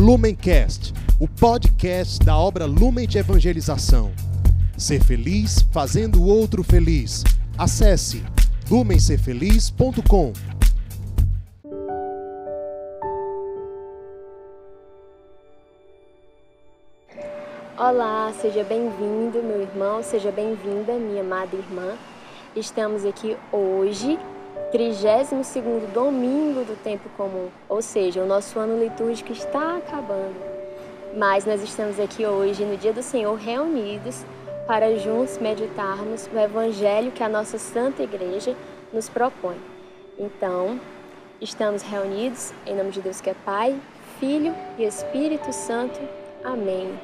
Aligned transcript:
Lumencast, 0.00 0.94
o 1.20 1.28
podcast 1.28 2.24
da 2.24 2.34
obra 2.34 2.64
Lumen 2.64 3.06
de 3.06 3.18
Evangelização. 3.18 4.10
Ser 4.74 5.04
feliz 5.04 5.60
fazendo 5.70 6.22
o 6.22 6.26
outro 6.26 6.64
feliz. 6.64 7.22
Acesse 7.58 8.24
lumencerfeliz.com. 8.70 10.32
Olá, 17.76 18.32
seja 18.40 18.64
bem-vindo, 18.64 19.42
meu 19.42 19.60
irmão, 19.60 20.02
seja 20.02 20.32
bem-vinda, 20.32 20.94
minha 20.94 21.20
amada 21.20 21.54
irmã. 21.54 21.92
Estamos 22.56 23.04
aqui 23.04 23.36
hoje 23.52 24.18
32 24.70 25.92
domingo 25.92 26.64
do 26.64 26.80
tempo 26.80 27.08
comum, 27.16 27.48
ou 27.68 27.82
seja, 27.82 28.22
o 28.22 28.26
nosso 28.26 28.56
ano 28.58 28.80
litúrgico 28.80 29.32
está 29.32 29.76
acabando. 29.76 30.36
Mas 31.16 31.44
nós 31.44 31.60
estamos 31.60 31.98
aqui 31.98 32.24
hoje, 32.24 32.64
no 32.64 32.76
Dia 32.76 32.92
do 32.92 33.02
Senhor, 33.02 33.34
reunidos 33.34 34.24
para 34.68 34.96
juntos 34.96 35.38
meditarmos 35.38 36.30
o 36.32 36.38
Evangelho 36.38 37.10
que 37.10 37.22
a 37.22 37.28
nossa 37.28 37.58
Santa 37.58 38.04
Igreja 38.04 38.54
nos 38.92 39.08
propõe. 39.08 39.56
Então, 40.16 40.80
estamos 41.40 41.82
reunidos 41.82 42.52
em 42.64 42.76
nome 42.76 42.92
de 42.92 43.00
Deus 43.00 43.20
que 43.20 43.30
é 43.30 43.34
Pai, 43.44 43.76
Filho 44.20 44.54
e 44.78 44.84
Espírito 44.84 45.52
Santo. 45.52 45.98
Amém. 46.44 46.96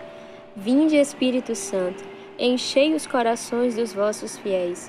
Vinde, 0.54 0.94
Espírito 0.94 1.56
Santo, 1.56 2.04
enchei 2.38 2.94
os 2.94 3.08
corações 3.08 3.74
dos 3.74 3.92
vossos 3.92 4.38
fiéis 4.38 4.88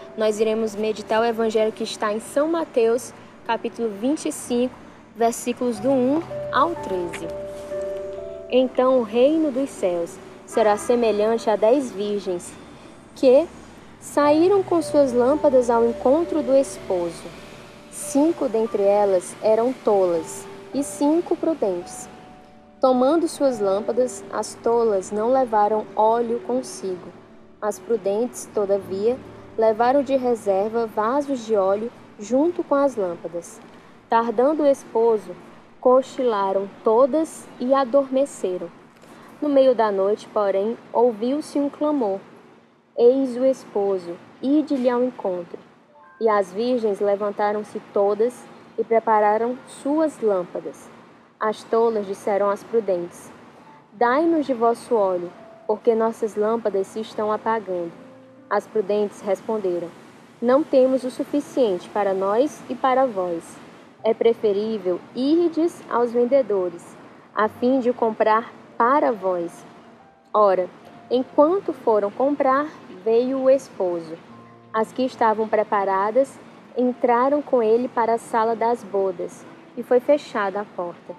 nós 0.17 0.39
iremos 0.39 0.75
meditar 0.75 1.21
o 1.21 1.25
evangelho 1.25 1.71
que 1.71 1.83
está 1.83 2.11
em 2.13 2.19
São 2.19 2.47
Mateus, 2.47 3.13
capítulo 3.45 3.89
25, 3.89 4.73
versículos 5.15 5.79
do 5.79 5.89
1 5.89 6.21
ao 6.51 6.75
13. 6.75 7.27
Então 8.49 8.99
o 8.99 9.03
reino 9.03 9.51
dos 9.51 9.69
céus 9.69 10.17
será 10.45 10.75
semelhante 10.77 11.49
a 11.49 11.55
dez 11.55 11.91
virgens 11.91 12.51
que 13.15 13.47
saíram 13.99 14.61
com 14.61 14.81
suas 14.81 15.13
lâmpadas 15.13 15.69
ao 15.69 15.85
encontro 15.85 16.41
do 16.41 16.53
esposo. 16.53 17.23
Cinco 17.91 18.49
dentre 18.49 18.83
elas 18.83 19.35
eram 19.41 19.71
tolas 19.71 20.45
e 20.73 20.83
cinco 20.83 21.35
prudentes. 21.35 22.09
Tomando 22.81 23.27
suas 23.27 23.59
lâmpadas, 23.59 24.23
as 24.33 24.55
tolas 24.55 25.11
não 25.11 25.31
levaram 25.31 25.85
óleo 25.95 26.39
consigo. 26.47 27.09
As 27.61 27.77
prudentes, 27.77 28.49
todavia, 28.53 29.17
levaram 29.57 30.01
de 30.01 30.15
reserva 30.15 30.85
vasos 30.85 31.45
de 31.45 31.55
óleo 31.55 31.91
junto 32.19 32.63
com 32.63 32.75
as 32.75 32.95
lâmpadas. 32.95 33.59
Tardando 34.09 34.63
o 34.63 34.67
esposo, 34.67 35.35
cochilaram 35.79 36.69
todas 36.83 37.47
e 37.59 37.73
adormeceram. 37.73 38.69
No 39.41 39.49
meio 39.49 39.73
da 39.73 39.91
noite, 39.91 40.27
porém, 40.31 40.77
ouviu-se 40.93 41.57
um 41.59 41.69
clamor: 41.69 42.19
Eis 42.95 43.35
o 43.35 43.45
esposo, 43.45 44.15
ide-lhe 44.41 44.89
ao 44.89 45.03
encontro. 45.03 45.57
E 46.19 46.29
as 46.29 46.51
virgens 46.51 46.99
levantaram-se 46.99 47.81
todas 47.91 48.45
e 48.77 48.83
prepararam 48.83 49.57
suas 49.67 50.21
lâmpadas. 50.21 50.89
As 51.39 51.63
tolas 51.63 52.05
disseram 52.05 52.49
às 52.49 52.63
prudentes: 52.63 53.31
Dai-nos 53.93 54.45
de 54.45 54.53
vosso 54.53 54.93
óleo, 54.93 55.31
porque 55.65 55.95
nossas 55.95 56.35
lâmpadas 56.35 56.85
se 56.87 56.99
estão 56.99 57.31
apagando. 57.31 58.00
As 58.51 58.67
prudentes 58.67 59.21
responderam: 59.21 59.87
Não 60.41 60.61
temos 60.61 61.05
o 61.05 61.09
suficiente 61.09 61.87
para 61.87 62.13
nós 62.13 62.61
e 62.69 62.75
para 62.75 63.05
vós. 63.05 63.57
É 64.03 64.13
preferível 64.13 64.99
irdes 65.15 65.81
aos 65.89 66.11
vendedores, 66.11 66.85
a 67.33 67.47
fim 67.47 67.79
de 67.79 67.93
comprar 67.93 68.51
para 68.77 69.09
vós. 69.13 69.65
Ora, 70.33 70.69
enquanto 71.09 71.71
foram 71.71 72.11
comprar, 72.11 72.67
veio 73.05 73.39
o 73.39 73.49
esposo. 73.49 74.17
As 74.73 74.91
que 74.91 75.03
estavam 75.05 75.47
preparadas 75.47 76.37
entraram 76.77 77.41
com 77.41 77.63
ele 77.63 77.87
para 77.87 78.15
a 78.15 78.17
sala 78.17 78.53
das 78.53 78.83
bodas, 78.83 79.45
e 79.77 79.83
foi 79.83 80.01
fechada 80.01 80.59
a 80.59 80.65
porta. 80.65 81.15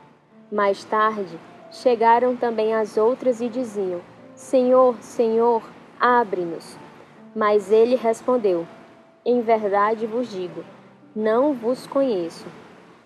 Mais 0.50 0.84
tarde, 0.84 1.38
chegaram 1.70 2.36
também 2.36 2.74
as 2.74 2.98
outras 2.98 3.40
e 3.40 3.48
diziam: 3.48 4.02
Senhor, 4.34 4.96
Senhor, 5.00 5.62
abre-nos. 5.98 6.76
Mas 7.34 7.72
ele 7.72 7.96
respondeu: 7.96 8.66
Em 9.24 9.40
verdade 9.40 10.06
vos 10.06 10.30
digo, 10.30 10.64
não 11.14 11.54
vos 11.54 11.86
conheço. 11.86 12.46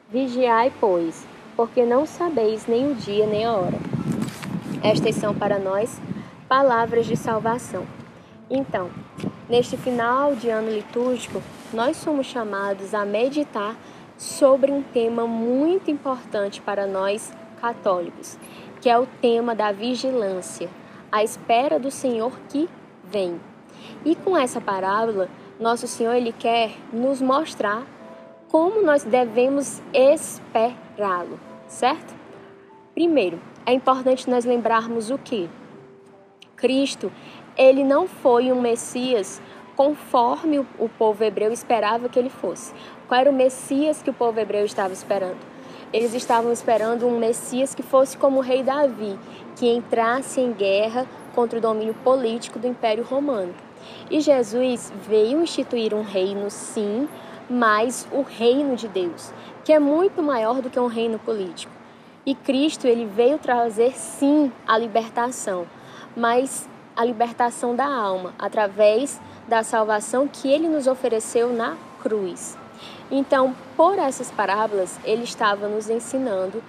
Vigiai, 0.08 0.72
pois, 0.80 1.26
porque 1.56 1.84
não 1.84 2.06
sabeis 2.06 2.66
nem 2.66 2.90
o 2.90 2.94
dia 2.94 3.26
nem 3.26 3.44
a 3.44 3.52
hora. 3.52 3.78
Estas 4.82 5.16
são 5.16 5.34
para 5.34 5.58
nós 5.58 6.00
palavras 6.48 7.06
de 7.06 7.16
salvação. 7.16 7.86
Então, 8.48 8.90
neste 9.48 9.76
final 9.76 10.36
de 10.36 10.48
ano 10.48 10.70
litúrgico, 10.70 11.42
nós 11.72 11.96
somos 11.96 12.26
chamados 12.26 12.94
a 12.94 13.04
meditar 13.04 13.76
sobre 14.16 14.70
um 14.70 14.82
tema 14.82 15.26
muito 15.26 15.90
importante 15.90 16.60
para 16.60 16.86
nós 16.86 17.32
católicos, 17.60 18.38
que 18.80 18.88
é 18.88 18.98
o 18.98 19.06
tema 19.20 19.54
da 19.54 19.72
vigilância, 19.72 20.68
a 21.10 21.24
espera 21.24 21.78
do 21.78 21.90
Senhor 21.90 22.32
que 22.48 22.68
vem. 23.04 23.40
E 24.04 24.14
com 24.14 24.36
essa 24.36 24.60
parábola, 24.60 25.28
nosso 25.58 25.86
Senhor 25.86 26.14
ele 26.14 26.32
quer 26.32 26.72
nos 26.92 27.20
mostrar 27.20 27.84
como 28.48 28.82
nós 28.82 29.04
devemos 29.04 29.82
esperá-lo, 29.92 31.38
certo? 31.66 32.14
Primeiro, 32.94 33.40
é 33.64 33.72
importante 33.72 34.30
nós 34.30 34.44
lembrarmos 34.44 35.10
o 35.10 35.18
que 35.18 35.50
Cristo, 36.56 37.12
ele 37.56 37.84
não 37.84 38.08
foi 38.08 38.50
um 38.50 38.60
Messias 38.60 39.40
conforme 39.76 40.58
o 40.58 40.88
povo 40.88 41.22
hebreu 41.22 41.52
esperava 41.52 42.08
que 42.08 42.18
ele 42.18 42.30
fosse. 42.30 42.72
Qual 43.06 43.20
era 43.20 43.30
o 43.30 43.34
Messias 43.34 44.02
que 44.02 44.08
o 44.08 44.14
povo 44.14 44.40
hebreu 44.40 44.64
estava 44.64 44.92
esperando? 44.92 45.38
Eles 45.92 46.14
estavam 46.14 46.50
esperando 46.50 47.06
um 47.06 47.18
Messias 47.18 47.74
que 47.74 47.82
fosse 47.82 48.16
como 48.16 48.38
o 48.38 48.42
rei 48.42 48.62
Davi, 48.62 49.18
que 49.54 49.68
entrasse 49.68 50.40
em 50.40 50.52
guerra 50.52 51.06
contra 51.34 51.58
o 51.58 51.62
domínio 51.62 51.94
político 52.02 52.58
do 52.58 52.66
Império 52.66 53.04
Romano. 53.04 53.65
E 54.10 54.20
Jesus 54.20 54.92
veio 55.08 55.42
instituir 55.42 55.94
um 55.94 56.02
reino, 56.02 56.50
sim, 56.50 57.08
mas 57.48 58.06
o 58.12 58.22
reino 58.22 58.76
de 58.76 58.88
Deus, 58.88 59.32
que 59.64 59.72
é 59.72 59.78
muito 59.78 60.22
maior 60.22 60.60
do 60.60 60.70
que 60.70 60.78
um 60.78 60.86
reino 60.86 61.18
político. 61.18 61.72
E 62.24 62.34
Cristo, 62.34 62.86
ele 62.86 63.04
veio 63.04 63.38
trazer, 63.38 63.92
sim, 63.96 64.50
a 64.66 64.76
libertação, 64.76 65.66
mas 66.16 66.68
a 66.96 67.04
libertação 67.04 67.76
da 67.76 67.86
alma, 67.86 68.34
através 68.38 69.20
da 69.46 69.62
salvação 69.62 70.26
que 70.26 70.48
ele 70.48 70.68
nos 70.68 70.86
ofereceu 70.86 71.52
na 71.52 71.76
cruz. 72.02 72.58
Então, 73.10 73.54
por 73.76 73.98
essas 73.98 74.30
parábolas, 74.30 74.98
ele 75.04 75.22
estava 75.22 75.68
nos 75.68 75.88
ensinando 75.88 76.62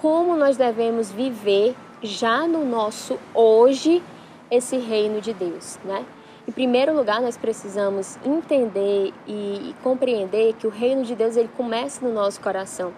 como 0.00 0.36
nós 0.36 0.56
devemos 0.56 1.10
viver 1.10 1.74
já 2.02 2.46
no 2.46 2.64
nosso 2.64 3.18
hoje 3.34 4.02
esse 4.50 4.76
reino 4.76 5.20
de 5.20 5.32
Deus, 5.32 5.78
né? 5.84 6.04
Em 6.46 6.50
primeiro 6.50 6.92
lugar, 6.94 7.20
nós 7.20 7.36
precisamos 7.36 8.18
entender 8.24 9.14
e 9.28 9.74
compreender 9.80 10.54
que 10.54 10.66
o 10.66 10.70
reino 10.70 11.04
de 11.04 11.14
Deus 11.14 11.36
ele 11.36 11.48
começa 11.56 12.04
no 12.04 12.12
nosso 12.12 12.40
coração, 12.40 12.92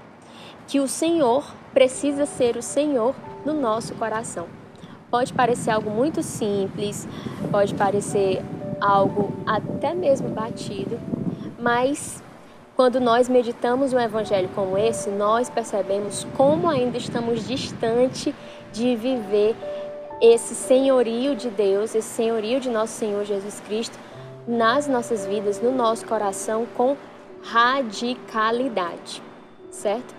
que 0.67 0.81
o 0.81 0.88
Senhor 0.88 1.44
precisa 1.75 2.25
ser 2.25 2.56
o 2.56 2.62
Senhor 2.62 3.14
no 3.44 3.52
nosso 3.52 3.94
coração. 3.96 4.46
Pode 5.11 5.35
parecer 5.35 5.70
algo 5.70 5.91
muito 5.91 6.23
simples, 6.23 7.06
pode 7.50 7.75
parecer 7.75 8.43
algo 8.81 9.31
até 9.44 9.93
mesmo 9.93 10.31
batido, 10.31 10.99
mas 11.58 12.23
quando 12.75 12.99
nós 12.99 13.29
meditamos 13.29 13.93
um 13.93 14.00
evangelho 14.00 14.49
como 14.55 14.79
esse, 14.79 15.11
nós 15.11 15.50
percebemos 15.50 16.26
como 16.35 16.69
ainda 16.69 16.96
estamos 16.96 17.46
distante 17.46 18.35
de 18.73 18.96
viver 18.96 19.55
esse 20.20 20.55
senhorio 20.55 21.34
de 21.34 21.49
Deus, 21.50 21.94
esse 21.94 22.08
senhorio 22.08 22.61
de 22.61 22.70
nosso 22.70 22.93
Senhor 22.94 23.25
Jesus 23.25 23.61
Cristo 23.61 23.99
nas 24.46 24.87
nossas 24.87 25.26
vidas, 25.26 25.61
no 25.61 25.72
nosso 25.72 26.06
coração, 26.06 26.66
com 26.76 26.96
radicalidade, 27.43 29.22
certo? 29.70 30.14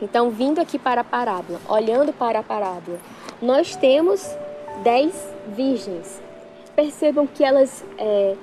Então, 0.00 0.30
vindo 0.30 0.60
aqui 0.60 0.78
para 0.78 1.00
a 1.00 1.04
parábola, 1.04 1.60
olhando 1.68 2.12
para 2.12 2.38
a 2.38 2.42
parábola, 2.42 2.98
nós 3.42 3.74
temos 3.74 4.36
dez 4.82 5.12
virgens. 5.48 6.20
Percebam 6.76 7.26
que 7.26 7.42
elas, 7.42 7.84
é, 7.96 8.36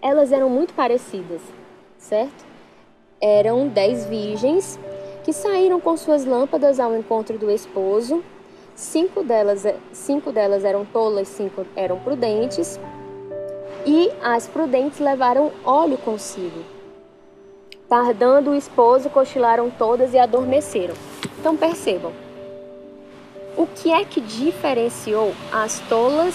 elas 0.00 0.30
eram 0.30 0.48
muito 0.48 0.72
parecidas, 0.74 1.40
certo? 1.98 2.44
Eram 3.20 3.66
dez 3.68 4.06
virgens 4.06 4.78
que 5.24 5.32
saíram 5.32 5.80
com 5.80 5.96
suas 5.96 6.24
lâmpadas 6.24 6.78
ao 6.78 6.96
encontro 6.96 7.36
do 7.36 7.50
esposo. 7.50 8.22
Cinco 8.74 9.22
delas, 9.22 9.64
cinco 9.92 10.32
delas 10.32 10.64
eram 10.64 10.84
tolas, 10.84 11.28
cinco 11.28 11.66
eram 11.76 11.98
prudentes. 11.98 12.78
E 13.86 14.10
as 14.22 14.46
prudentes 14.46 14.98
levaram 14.98 15.52
óleo 15.64 15.98
consigo. 15.98 16.64
Tardando 17.88 18.50
o 18.50 18.54
esposo, 18.54 19.10
cochilaram 19.10 19.70
todas 19.70 20.14
e 20.14 20.18
adormeceram. 20.18 20.94
Então 21.38 21.56
percebam, 21.56 22.12
o 23.56 23.66
que 23.66 23.90
é 23.90 24.04
que 24.04 24.20
diferenciou 24.20 25.34
as 25.52 25.80
tolas 25.80 26.34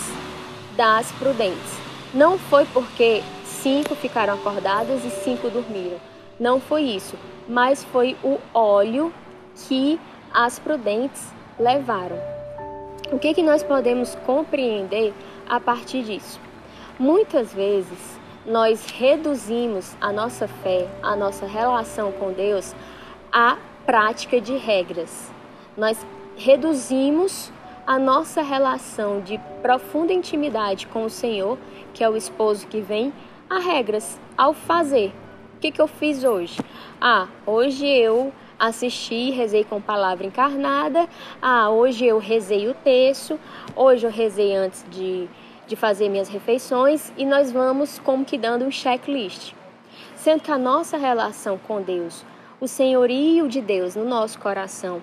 das 0.76 1.12
prudentes? 1.14 1.80
Não 2.14 2.38
foi 2.38 2.66
porque 2.66 3.24
cinco 3.46 3.96
ficaram 3.96 4.34
acordadas 4.34 5.04
e 5.06 5.10
cinco 5.10 5.50
dormiram. 5.50 5.98
Não 6.40 6.60
foi 6.60 6.82
isso, 6.84 7.16
mas 7.48 7.84
foi 7.86 8.18
o 8.24 8.38
óleo 8.54 9.14
que 9.68 10.00
as 10.34 10.60
prudentes 10.60 11.34
levaram. 11.60 12.18
O 13.12 13.20
que, 13.20 13.34
que 13.34 13.44
nós 13.44 13.64
podemos 13.64 14.16
compreender 14.26 15.14
a 15.48 15.60
partir 15.60 16.04
disso? 16.04 16.40
Muitas 16.98 17.54
vezes 17.54 18.20
nós 18.46 18.86
reduzimos 18.88 19.96
a 20.00 20.12
nossa 20.12 20.48
fé, 20.48 20.88
a 21.02 21.16
nossa 21.16 21.46
relação 21.46 22.12
com 22.12 22.32
Deus 22.32 22.76
à 23.32 23.58
prática 23.86 24.40
de 24.40 24.56
regras. 24.56 25.32
Nós 25.78 26.06
reduzimos 26.36 27.52
a 27.86 28.00
nossa 28.00 28.42
relação 28.42 29.22
de 29.22 29.40
profunda 29.62 30.12
intimidade 30.12 30.88
com 30.88 31.06
o 31.06 31.10
Senhor, 31.10 31.58
que 31.94 32.04
é 32.04 32.10
o 32.10 32.18
esposo 32.18 32.68
que 32.68 32.82
vem, 32.82 33.14
a 33.50 33.60
regras, 33.60 34.20
ao 34.38 34.54
fazer. 34.54 35.14
O 35.56 35.60
que, 35.60 35.72
que 35.72 35.82
eu 35.82 35.88
fiz 35.88 36.24
hoje? 36.24 36.60
Ah, 37.00 37.28
hoje 37.46 37.88
eu 37.88 38.34
assisti, 38.60 39.32
rezei 39.32 39.64
com 39.64 39.82
palavra 39.82 40.26
encarnada. 40.26 41.08
Ah, 41.42 41.70
hoje 41.70 42.06
eu 42.06 42.18
rezei 42.20 42.68
o 42.68 42.74
texto. 42.74 43.40
Hoje 43.76 44.06
eu 44.06 44.12
rezei 44.12 44.56
antes 44.56 44.86
de 44.90 45.28
de 45.68 45.76
fazer 45.76 46.10
minhas 46.10 46.30
refeições 46.30 47.12
e 47.18 47.26
nós 47.26 47.52
vamos 47.52 48.00
como 48.00 48.26
que 48.26 48.38
dando 48.38 48.66
um 48.66 48.72
checklist. 48.72 49.54
Sendo 50.16 50.42
que 50.42 50.52
a 50.52 50.58
nossa 50.58 50.98
relação 50.98 51.58
com 51.58 51.82
Deus, 51.82 52.26
o 52.60 52.68
senhorio 52.68 53.48
de 53.48 53.62
Deus 53.62 53.96
no 53.96 54.06
nosso 54.06 54.40
coração, 54.40 55.02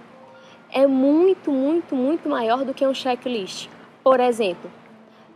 é 0.70 0.86
muito, 0.86 1.50
muito, 1.50 1.94
muito 1.94 2.28
maior 2.28 2.64
do 2.64 2.72
que 2.72 2.86
um 2.86 2.94
checklist. 2.94 3.68
Por 4.02 4.20
exemplo, 4.20 4.70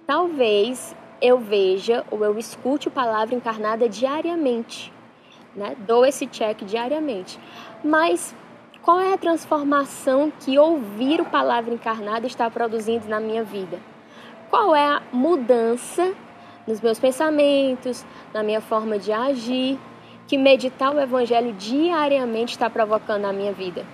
talvez 0.07 0.95
eu 1.21 1.39
veja 1.39 2.05
ou 2.11 2.25
eu 2.25 2.39
escute 2.39 2.89
a 2.89 2.91
palavra 2.91 3.35
encarnada 3.35 3.89
diariamente, 3.89 4.93
né? 5.57 5.77
Dou 5.87 6.05
esse 6.05 6.27
check 6.27 6.65
diariamente. 6.65 7.41
Mas 7.83 8.35
qual 8.83 9.01
é 9.01 9.13
a 9.13 9.19
transformação 9.19 10.31
que 10.41 10.59
ouvir 10.59 11.21
o 11.21 11.25
palavra 11.25 11.75
encarnada 11.75 12.27
está 12.27 12.51
produzindo 12.51 13.09
na 13.09 13.19
minha 13.19 13.43
vida? 13.43 13.79
qual 14.51 14.75
é 14.75 14.85
a 14.85 15.03
mudança 15.13 16.15
nos 16.67 16.81
meus 16.81 16.99
pensamentos, 16.99 18.05
na 18.33 18.43
minha 18.43 18.61
forma 18.61 18.99
de 18.99 19.13
agir, 19.13 19.79
que 20.27 20.37
meditar 20.37 20.95
o 20.95 21.01
Evangelho 21.01 21.53
diariamente 21.53 22.53
está 22.53 22.69
provocando 22.69 23.23
na 23.23 23.33
minha 23.33 23.53
vida. 23.53 23.85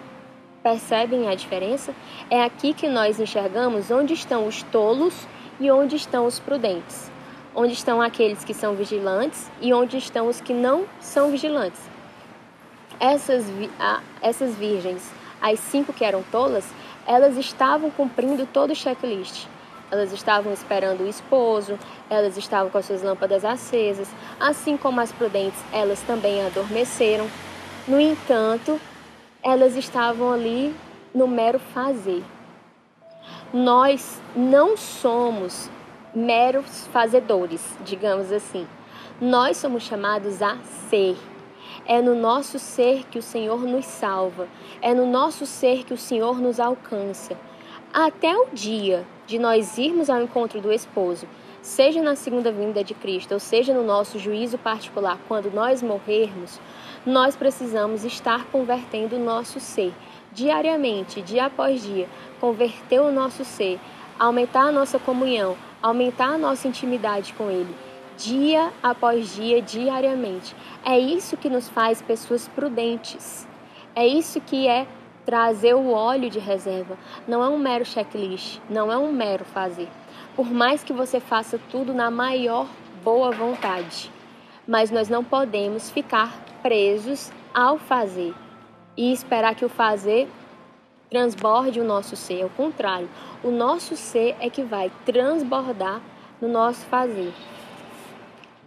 Percebem 0.63 1.29
a 1.29 1.35
diferença? 1.35 1.95
É 2.31 2.43
aqui 2.43 2.73
que 2.73 2.89
nós 2.89 3.21
enxergamos 3.21 3.91
onde 3.91 4.15
estão 4.15 4.47
os 4.47 4.63
tolos 4.63 5.27
e 5.61 5.71
onde 5.71 5.97
estão 5.97 6.25
os 6.25 6.39
prudentes. 6.39 7.12
Onde 7.55 7.73
estão 7.73 8.01
aqueles 8.01 8.45
que 8.45 8.55
são 8.55 8.75
vigilantes 8.75 9.51
e 9.61 9.73
onde 9.73 9.97
estão 9.99 10.29
os 10.29 10.41
que 10.41 10.55
não 10.55 10.87
são 11.01 11.31
vigilantes. 11.31 11.81
Essas, 12.99 13.45
essas 14.21 14.55
virgens, 14.55 15.03
as 15.41 15.59
cinco 15.59 15.93
que 15.93 16.05
eram 16.05 16.23
tolas, 16.31 16.65
elas 17.07 17.37
estavam 17.37 17.91
cumprindo 17.91 18.47
todo 18.47 18.71
o 18.71 18.77
checklist 18.77 19.47
elas 19.93 20.11
estavam 20.11 20.51
esperando 20.55 21.03
o 21.03 21.07
esposo, 21.07 21.79
elas 22.09 22.39
estavam 22.39 22.71
com 22.71 22.79
as 22.79 22.87
suas 22.87 23.03
lâmpadas 23.03 23.45
acesas, 23.45 24.09
assim 24.41 24.75
como 24.75 24.99
as 25.03 25.13
prudentes, 25.13 25.61
elas 25.71 26.01
também 26.01 26.43
adormeceram. 26.47 27.29
No 27.87 28.01
entanto, 28.01 28.81
elas 29.43 29.77
estavam 29.77 30.33
ali 30.33 30.75
no 31.15 31.29
mero 31.29 31.59
fazer. 31.59 32.25
Nós 33.53 34.19
não 34.35 34.79
somos 34.79 35.69
meros 36.15 36.87
fazedores, 36.89 37.77
digamos 37.85 38.31
assim. 38.31 38.67
Nós 39.21 39.57
somos 39.57 39.83
chamados 39.83 40.43
a 40.43 40.59
ser. 40.89 41.17
É 41.87 42.03
no 42.03 42.15
nosso 42.15 42.59
ser 42.59 43.05
que 43.09 43.19
o 43.19 43.23
Senhor 43.23 43.63
nos 43.63 43.87
salva, 43.87 44.47
é 44.81 44.95
no 44.95 45.07
nosso 45.07 45.47
ser 45.47 45.85
que 45.85 45.95
o 45.95 45.99
Senhor 45.99 46.39
nos 46.39 46.61
alcança. 46.61 47.37
Até 47.93 48.37
o 48.37 48.47
dia 48.53 49.07
de 49.27 49.39
nós 49.39 49.79
irmos 49.79 50.11
ao 50.11 50.23
encontro 50.23 50.61
do 50.61 50.73
esposo, 50.73 51.27
seja 51.61 52.03
na 52.03 52.15
segunda 52.15 52.53
vinda 52.53 52.85
de 52.85 52.95
Cristo, 52.95 53.33
ou 53.33 53.41
seja 53.41 53.73
no 53.73 53.83
nosso 53.83 54.19
juízo 54.19 54.59
particular, 54.59 55.19
quando 55.29 55.51
nós 55.53 55.83
morrermos, 55.83 56.61
nós 57.07 57.35
precisamos 57.37 58.05
estar 58.05 58.47
convertendo 58.47 59.17
o 59.17 59.25
nosso 59.25 59.59
ser 59.59 59.93
diariamente, 60.33 61.21
dia 61.21 61.47
após 61.47 61.83
dia, 61.83 62.09
converter 62.41 63.01
o 63.01 63.13
nosso 63.13 63.45
ser, 63.45 63.79
aumentar 64.19 64.69
a 64.69 64.73
nossa 64.73 64.99
comunhão, 64.99 65.57
aumentar 65.83 66.35
a 66.35 66.39
nossa 66.39 66.69
intimidade 66.69 67.35
com 67.35 67.51
Ele, 67.51 67.75
dia 68.17 68.73
após 68.83 69.35
dia, 69.35 69.61
diariamente. 69.61 70.55
É 70.85 70.99
isso 70.99 71.37
que 71.37 71.51
nos 71.51 71.69
faz 71.69 72.01
pessoas 72.01 72.49
prudentes. 72.49 73.47
É 73.95 74.07
isso 74.07 74.41
que 74.41 74.69
é 74.69 74.87
Trazer 75.25 75.75
o 75.75 75.93
óleo 75.93 76.29
de 76.29 76.41
reserva 76.41 76.99
não 77.29 77.45
é 77.45 77.49
um 77.49 77.57
mero 77.57 77.85
checklist, 77.85 78.59
não 78.69 78.91
é 78.91 78.99
um 78.99 79.13
mero 79.13 79.45
fazer. 79.45 79.89
Por 80.35 80.51
mais 80.51 80.83
que 80.83 80.93
você 80.93 81.21
faça 81.21 81.61
tudo 81.71 81.95
na 81.95 82.11
maior 82.11 82.67
boa 83.05 83.31
vontade, 83.31 84.11
mas 84.67 84.91
nós 84.91 85.09
não 85.09 85.23
podemos 85.23 85.91
ficar 85.91 86.37
presos 86.61 87.31
ao 87.55 87.79
fazer 87.79 88.35
e 88.97 89.13
esperar 89.13 89.55
que 89.55 89.65
o 89.65 89.69
fazer 89.69 90.29
transborde 91.13 91.79
o 91.79 91.85
nosso 91.85 92.17
ser. 92.17 92.43
Ao 92.43 92.49
contrário, 92.49 93.09
o 93.45 93.51
nosso 93.51 93.95
ser 93.97 94.35
é 94.41 94.49
que 94.49 94.63
vai 94.63 94.91
transbordar 95.05 96.01
no 96.41 96.49
nosso 96.49 96.81
fazer. 96.87 97.35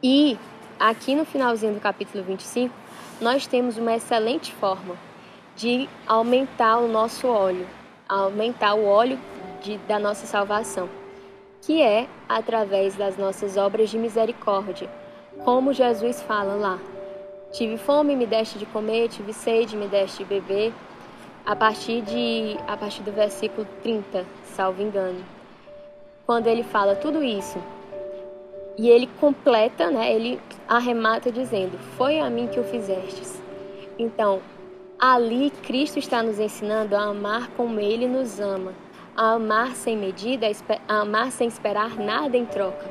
E 0.02 0.38
aqui 0.80 1.16
no 1.16 1.26
finalzinho 1.26 1.74
do 1.74 1.80
capítulo 1.80 2.24
25, 2.24 2.72
nós 3.20 3.48
temos 3.48 3.78
uma 3.78 3.96
excelente 3.96 4.54
forma 4.54 4.96
de 5.56 5.90
aumentar 6.06 6.78
o 6.78 6.88
nosso 6.88 7.28
óleo, 7.28 7.66
aumentar 8.08 8.76
o 8.76 8.86
óleo 8.86 9.18
de, 9.64 9.80
da 9.80 9.98
nossa 9.98 10.28
salvação, 10.28 10.88
que 11.64 11.82
é 11.82 12.08
através 12.30 12.94
das 12.94 13.18
nossas 13.18 13.58
obras 13.58 13.90
de 13.90 13.98
misericórdia, 13.98 14.88
como 15.44 15.74
Jesus 15.74 16.22
fala 16.22 16.54
lá. 16.54 16.78
Tive 17.52 17.78
fome, 17.78 18.16
me 18.16 18.28
deste 18.28 18.60
de 18.60 18.68
comer, 18.68 19.10
tive 19.10 19.34
sede, 19.34 19.76
me 19.76 19.88
deste 19.88 20.20
de 20.20 20.26
beber. 20.26 20.72
A 21.46 21.56
partir 21.56 22.02
de 22.02 22.58
a 22.68 22.76
partir 22.76 23.04
do 23.04 23.12
versículo 23.12 23.68
30, 23.84 24.26
salvo 24.44 24.82
engano. 24.82 25.24
Quando 26.26 26.48
ele 26.48 26.64
fala 26.64 26.96
tudo 26.96 27.24
isso, 27.24 27.62
e 28.78 28.90
ele 28.90 29.08
completa, 29.20 29.92
né? 29.92 30.12
Ele 30.12 30.40
arremata 30.68 31.32
dizendo: 31.32 31.78
"Foi 31.98 32.20
a 32.20 32.30
mim 32.30 32.48
que 32.48 32.60
o 32.60 32.64
fizestes". 32.64 33.42
Então, 33.98 34.42
Ali, 34.98 35.52
Cristo 35.52 36.00
está 36.00 36.24
nos 36.24 36.40
ensinando 36.40 36.96
a 36.96 37.04
amar 37.04 37.50
como 37.58 37.82
Ele 37.82 38.08
nos 38.08 38.40
ama, 38.40 38.74
a 39.16 39.34
amar 39.34 39.76
sem 39.76 39.98
medida, 39.98 40.48
a 40.88 41.02
amar 41.02 41.34
sem 41.34 41.50
esperar 41.50 41.98
nada 41.98 42.38
em 42.38 42.46
troca. 42.46 42.90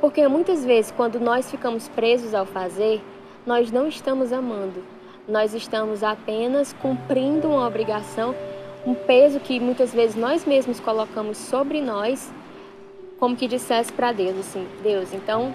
Porque 0.00 0.26
muitas 0.26 0.64
vezes, 0.64 0.90
quando 0.90 1.20
nós 1.20 1.48
ficamos 1.48 1.88
presos 1.88 2.34
ao 2.34 2.44
fazer, 2.44 3.00
nós 3.46 3.70
não 3.70 3.86
estamos 3.86 4.32
amando, 4.32 4.82
nós 5.30 5.54
estamos 5.54 6.02
apenas 6.02 6.72
cumprindo 6.72 7.48
uma 7.48 7.66
obrigação, 7.66 8.34
um 8.84 8.94
peso 8.94 9.38
que 9.38 9.60
muitas 9.60 9.94
vezes 9.94 10.16
nós 10.16 10.44
mesmos 10.44 10.80
colocamos 10.80 11.38
sobre 11.38 11.80
nós, 11.80 12.32
como 13.18 13.36
que 13.36 13.46
dissesse 13.46 13.92
para 13.92 14.12
Deus 14.12 14.36
assim: 14.38 14.66
Deus, 14.82 15.12
então 15.14 15.54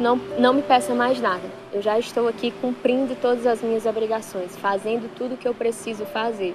não, 0.00 0.16
não 0.38 0.54
me 0.54 0.62
peça 0.62 0.94
mais 0.94 1.20
nada. 1.20 1.48
Eu 1.72 1.80
já 1.80 1.98
estou 1.98 2.26
aqui 2.26 2.50
cumprindo 2.50 3.14
todas 3.14 3.46
as 3.46 3.62
minhas 3.62 3.86
obrigações, 3.86 4.56
fazendo 4.56 5.08
tudo 5.14 5.34
o 5.34 5.36
que 5.36 5.46
eu 5.46 5.54
preciso 5.54 6.04
fazer. 6.04 6.54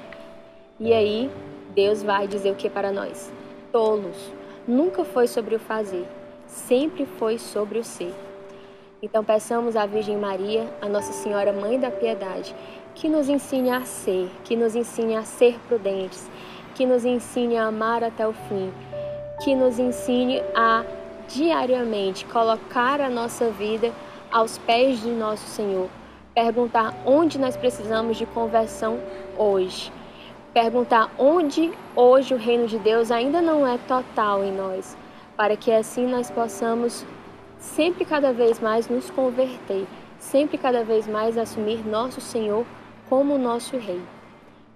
E 0.79 0.93
aí, 0.93 1.31
Deus 1.73 2.03
vai 2.03 2.27
dizer 2.27 2.51
o 2.51 2.55
que 2.55 2.69
para 2.69 2.91
nós? 2.91 3.31
Tolos. 3.71 4.31
Nunca 4.67 5.05
foi 5.05 5.27
sobre 5.27 5.55
o 5.55 5.59
fazer, 5.59 6.05
sempre 6.45 7.05
foi 7.05 7.37
sobre 7.37 7.79
o 7.79 7.83
ser. 7.83 8.13
Então, 9.01 9.23
peçamos 9.23 9.75
à 9.75 9.85
Virgem 9.85 10.17
Maria, 10.17 10.67
a 10.81 10.89
Nossa 10.89 11.13
Senhora 11.13 11.53
Mãe 11.53 11.79
da 11.79 11.91
Piedade, 11.91 12.55
que 12.95 13.07
nos 13.07 13.29
ensine 13.29 13.69
a 13.69 13.81
ser, 13.81 14.27
que 14.43 14.55
nos 14.55 14.75
ensine 14.75 15.15
a 15.15 15.21
ser 15.21 15.59
prudentes, 15.67 16.27
que 16.73 16.83
nos 16.83 17.05
ensine 17.05 17.57
a 17.57 17.67
amar 17.67 18.03
até 18.03 18.27
o 18.27 18.33
fim, 18.33 18.73
que 19.43 19.53
nos 19.53 19.77
ensine 19.77 20.41
a 20.55 20.83
diariamente 21.27 22.25
colocar 22.25 22.99
a 22.99 23.07
nossa 23.07 23.51
vida 23.51 23.91
aos 24.31 24.57
pés 24.57 24.99
de 24.99 25.09
nosso 25.09 25.45
Senhor, 25.45 25.89
perguntar 26.33 26.91
onde 27.05 27.37
nós 27.37 27.55
precisamos 27.55 28.17
de 28.17 28.25
conversão 28.25 28.99
hoje, 29.37 29.91
perguntar 30.55 31.11
onde 31.19 31.71
hoje 31.95 32.33
o 32.33 32.37
reino 32.37 32.65
de 32.65 32.79
Deus 32.79 33.11
ainda 33.11 33.43
não 33.43 33.67
é 33.67 33.77
total 33.87 34.43
em 34.43 34.51
nós, 34.51 34.97
para 35.35 35.55
que 35.55 35.71
assim 35.71 36.07
nós 36.07 36.31
possamos 36.31 37.05
sempre 37.59 38.05
cada 38.05 38.31
vez 38.31 38.59
mais 38.59 38.87
nos 38.87 39.09
converter, 39.09 39.85
sempre 40.19 40.57
cada 40.57 40.83
vez 40.83 41.07
mais 41.07 41.37
assumir 41.37 41.85
nosso 41.85 42.21
Senhor 42.21 42.65
como 43.09 43.37
nosso 43.37 43.77
Rei. 43.77 44.01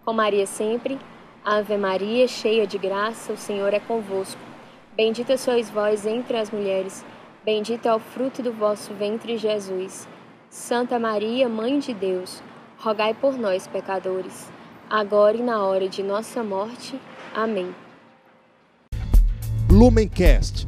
Com 0.06 0.14
Maria 0.14 0.46
sempre, 0.46 0.98
Ave 1.44 1.78
Maria, 1.78 2.28
cheia 2.28 2.68
de 2.68 2.78
graça, 2.78 3.34
o 3.34 3.38
Senhor 3.38 3.74
é 3.74 3.80
convosco. 3.80 4.40
Bendita 4.96 5.38
sois 5.38 5.70
vós 5.70 6.06
entre 6.06 6.38
as 6.38 6.52
mulheres, 6.52 7.04
bendito 7.44 7.88
é 7.88 7.96
o 7.96 8.00
fruto 8.00 8.44
do 8.44 8.52
vosso 8.52 8.94
ventre, 8.94 9.38
Jesus. 9.38 10.08
Santa 10.50 11.00
Maria, 11.00 11.48
Mãe 11.48 11.80
de 11.80 11.94
Deus, 11.94 12.44
rogai 12.78 13.14
por 13.14 13.38
nós, 13.38 13.68
pecadores, 13.68 14.52
agora 14.90 15.38
e 15.38 15.42
na 15.42 15.64
hora 15.64 15.88
de 15.88 16.04
nossa 16.04 16.44
morte. 16.44 17.00
Amém. 17.34 17.74
Lumencast, 19.70 20.68